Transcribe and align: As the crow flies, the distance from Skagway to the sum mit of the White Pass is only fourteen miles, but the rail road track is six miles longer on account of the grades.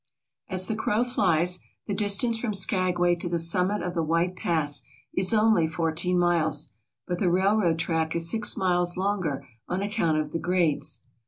As 0.49 0.67
the 0.67 0.75
crow 0.75 1.03
flies, 1.03 1.59
the 1.85 1.93
distance 1.93 2.39
from 2.39 2.55
Skagway 2.55 3.13
to 3.17 3.29
the 3.29 3.37
sum 3.37 3.67
mit 3.67 3.83
of 3.83 3.93
the 3.93 4.01
White 4.01 4.35
Pass 4.35 4.81
is 5.13 5.31
only 5.31 5.67
fourteen 5.67 6.17
miles, 6.17 6.71
but 7.05 7.19
the 7.19 7.29
rail 7.29 7.55
road 7.55 7.77
track 7.77 8.15
is 8.15 8.27
six 8.27 8.57
miles 8.57 8.97
longer 8.97 9.47
on 9.69 9.83
account 9.83 10.17
of 10.17 10.31
the 10.31 10.39
grades. 10.39 11.03